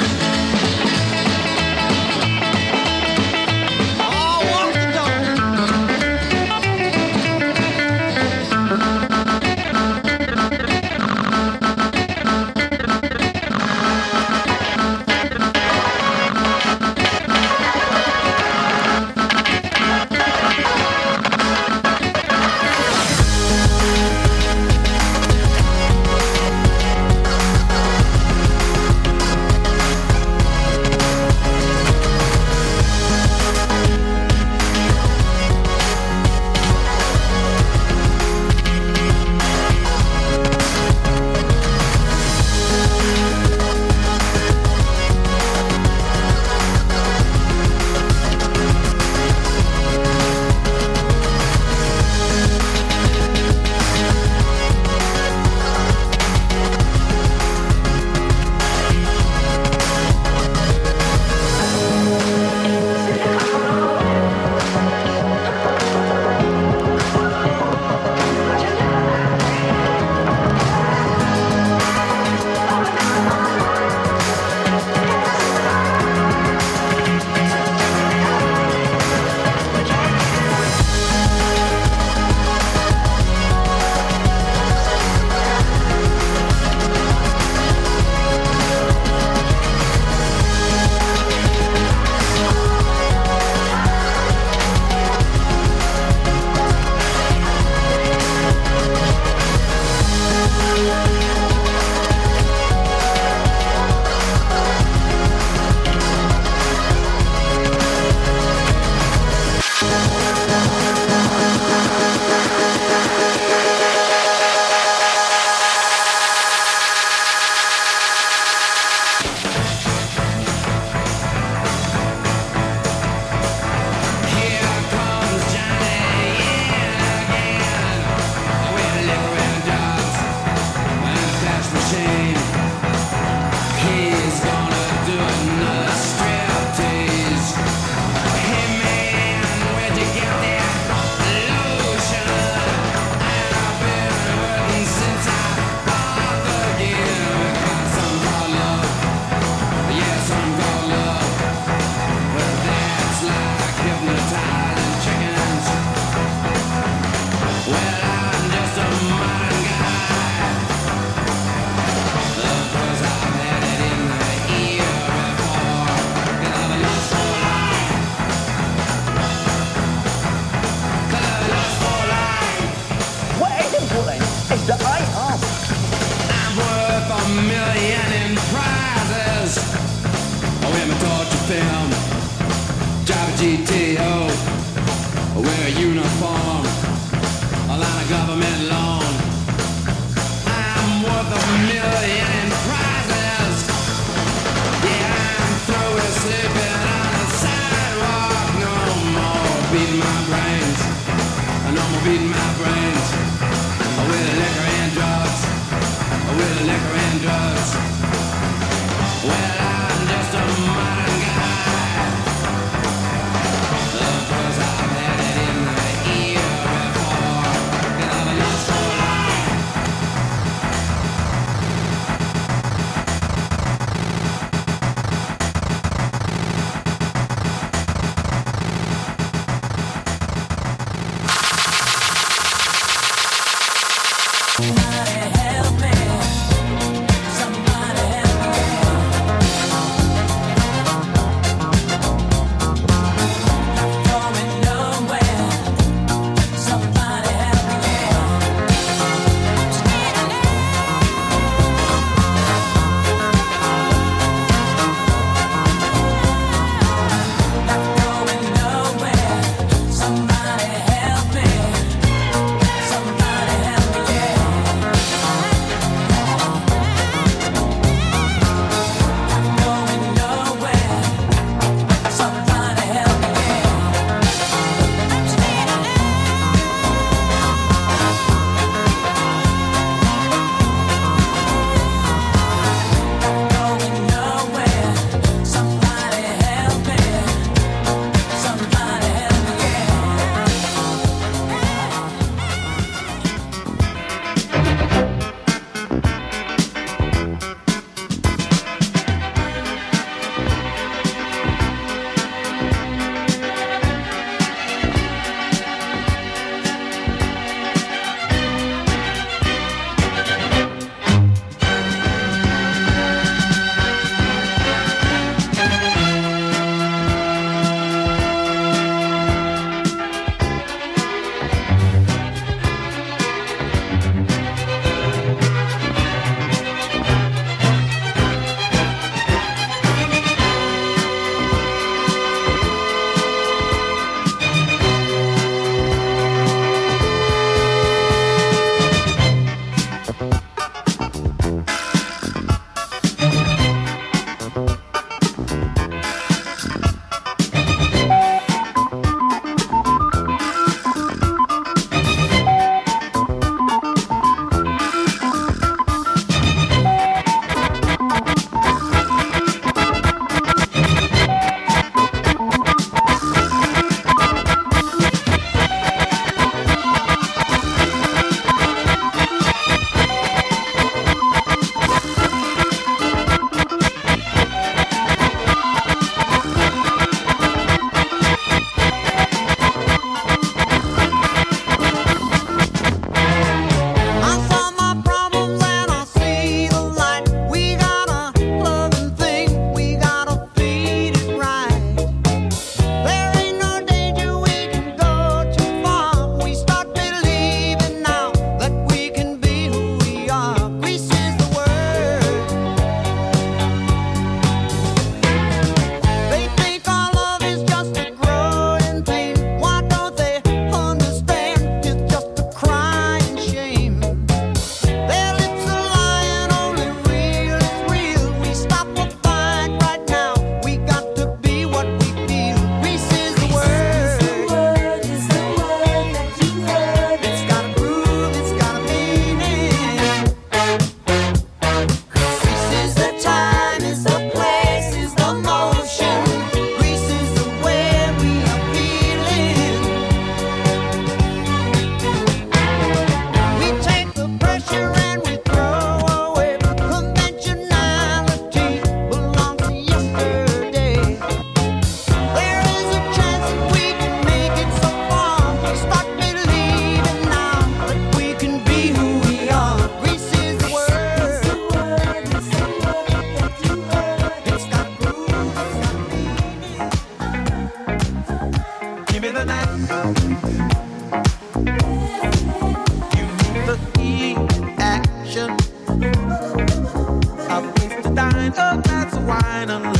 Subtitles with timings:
[479.31, 479.90] wine and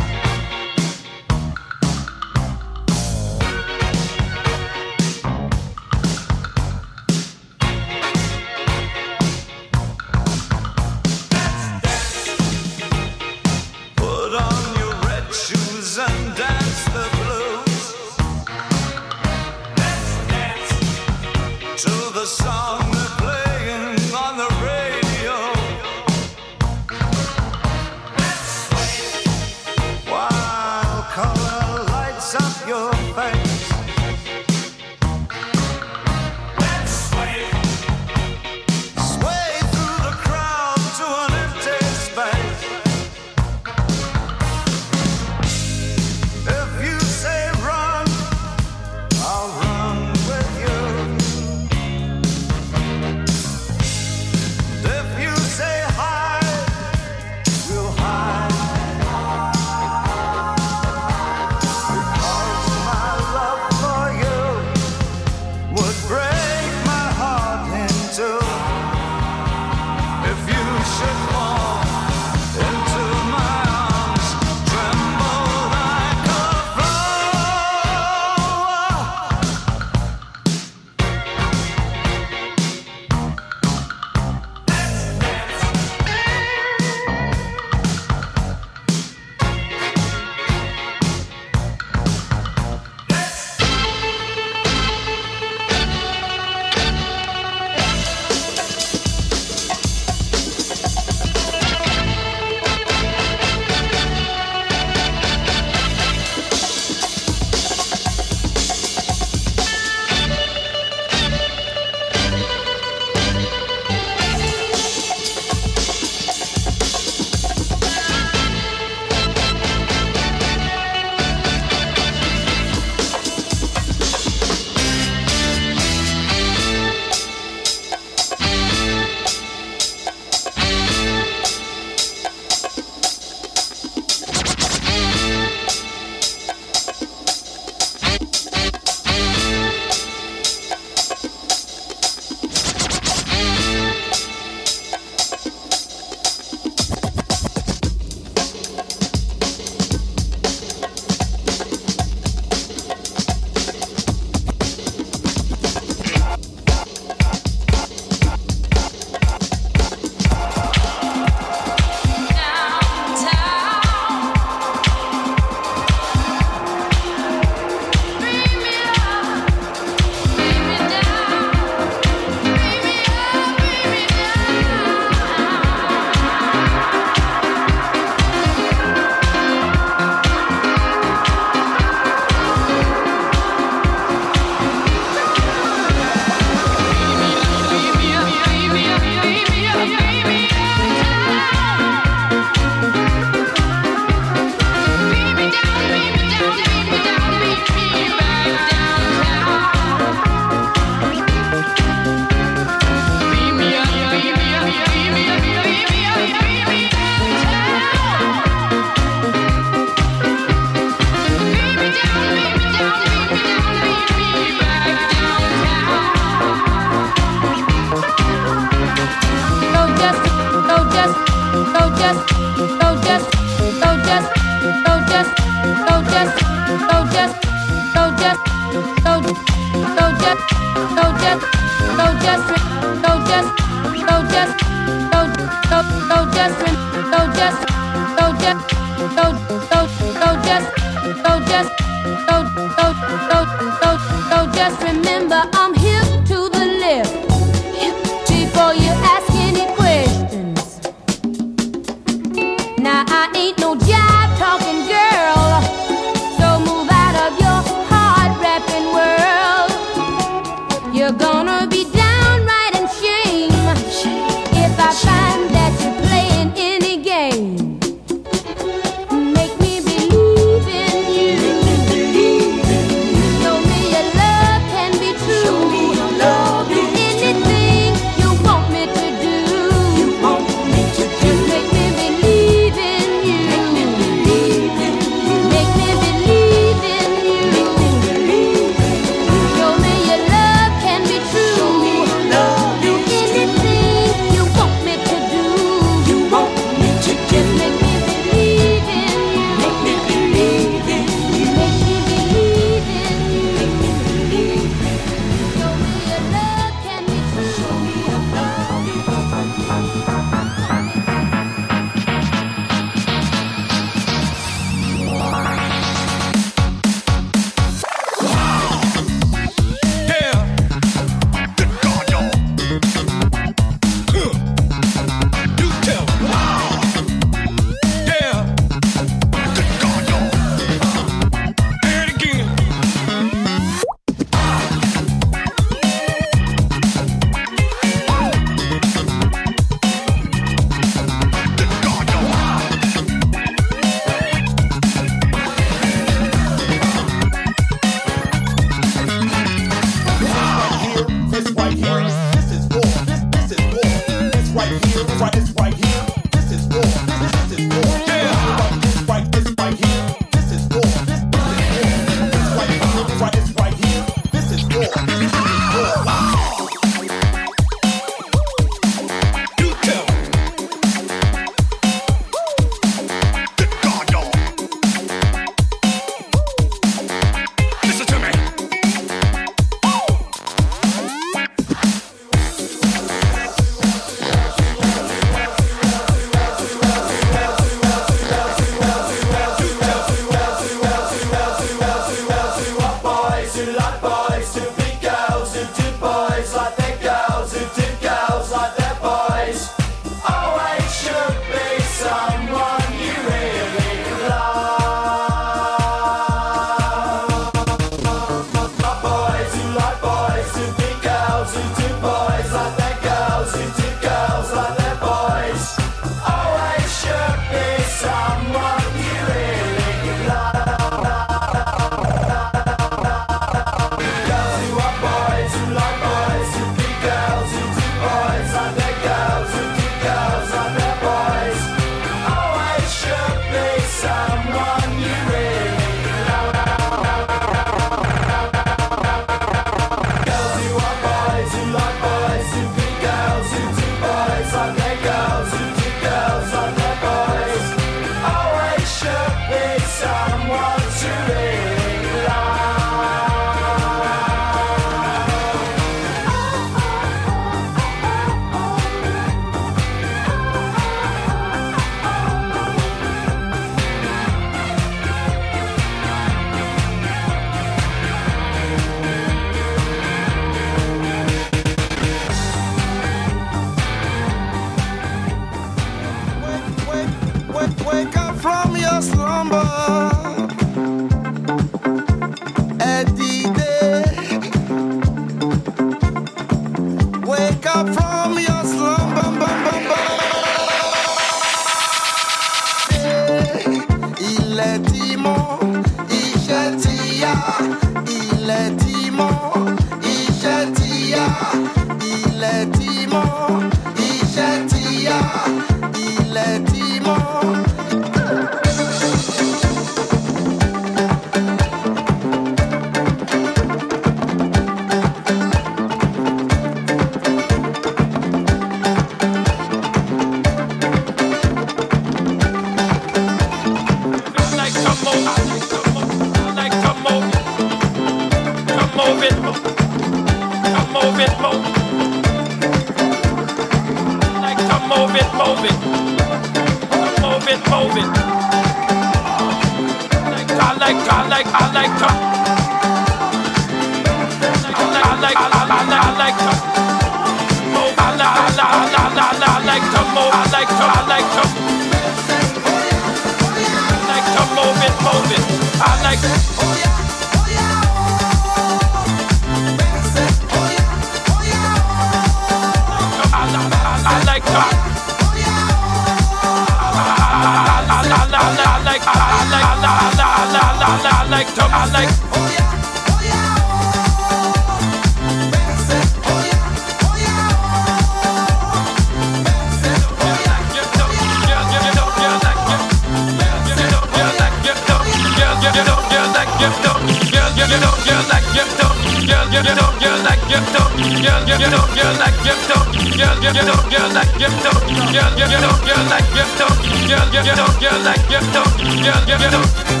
[591.60, 592.80] you know, you like you know,
[593.20, 594.72] girl, you know, you like you know,
[595.12, 596.72] girl, you know, you like you know,
[597.04, 598.64] girl, you know, you like you know,
[599.04, 600.00] girl, you know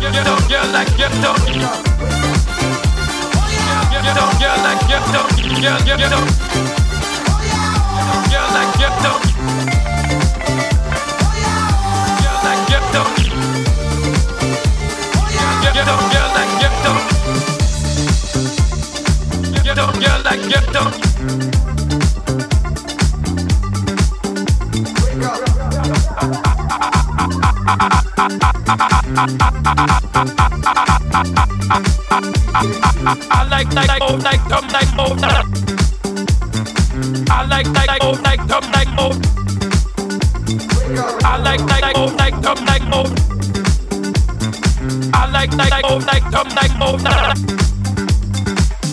[0.00, 1.34] you know, you like you know.
[3.90, 5.24] You know, you like you know.
[5.58, 6.22] You you you know.
[8.30, 9.37] You like you know.
[20.48, 21.98] Like.
[33.30, 35.14] I like like oh like come like oh
[37.30, 38.40] I like like oh like
[38.72, 39.12] like oh.
[41.24, 43.04] I like like oh like like oh.
[45.14, 47.37] I like like oh like like oh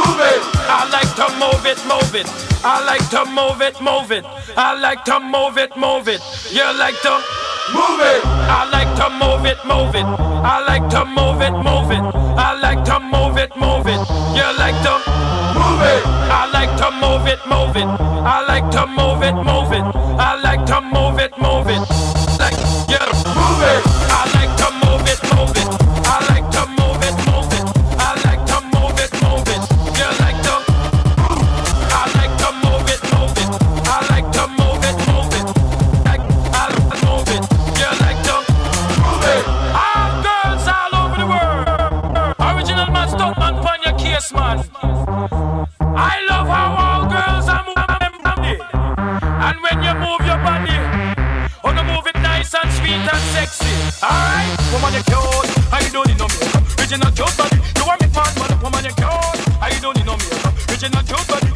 [0.00, 0.40] move it.
[0.68, 2.28] I like to move it, move it.
[2.64, 4.24] I like to move it, move it.
[4.56, 6.20] I like to move it, move it.
[6.50, 7.14] You like to
[7.72, 8.22] move it.
[8.24, 10.04] I like to move it, move it.
[10.04, 12.04] I like to move it, move it.
[12.36, 14.00] I like to move it, move it.
[14.36, 14.94] You like to
[15.56, 16.02] move it.
[16.32, 17.88] I like to move it, move it.
[18.24, 19.84] I like to move it, move it.
[20.20, 21.82] I like to move it, move it.
[22.40, 22.56] Like
[22.88, 23.82] yeah, move it.
[24.08, 25.69] I like to move it, move it.
[55.72, 56.26] I don't need no.
[56.78, 57.56] Original cute body.
[57.76, 59.62] You want me man, man, woman, you cute.
[59.62, 60.54] I don't need no makeup.
[60.68, 61.49] Original cute body.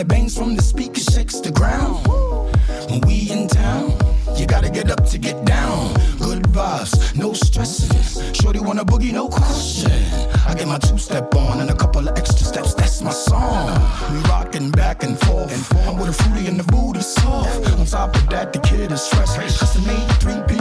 [0.00, 2.06] The bangs from the speaker shakes the ground.
[2.88, 3.92] When we in town,
[4.34, 5.92] you gotta get up to get down.
[6.18, 8.32] Good vibes, no stressing.
[8.32, 9.92] Shorty wanna boogie, no question.
[10.48, 13.68] I get my two step on and a couple of extra steps, that's my song.
[14.10, 15.52] We rockin' back and forth.
[15.86, 17.70] I'm with a fruity and the booty soft.
[17.78, 19.36] On top of that, the kid is fresh.
[19.58, 20.59] Custom made three piece